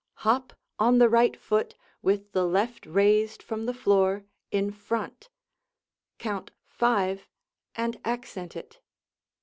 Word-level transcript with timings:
Hop 0.25 0.53
on 0.79 0.97
the 0.97 1.07
right 1.07 1.37
foot 1.39 1.75
with 2.01 2.31
the 2.31 2.43
left 2.43 2.87
raised 2.87 3.43
from 3.43 3.67
the 3.67 3.71
floor 3.75 4.25
in 4.49 4.71
front, 4.71 5.29
count 6.17 6.49
"five" 6.65 7.27
and 7.75 7.99
accent 8.03 8.55
it. 8.55 8.81